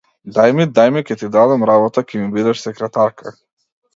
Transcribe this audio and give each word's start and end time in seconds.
Дај 0.35 0.53
ми, 0.59 0.65
дај 0.79 0.89
ми, 0.95 1.03
ќе 1.09 1.17
ти 1.23 1.29
дадам 1.35 1.67
работа, 1.71 2.03
ќе 2.11 2.21
ми 2.23 2.31
бидеш 2.37 2.65
секретарка! 2.65 3.37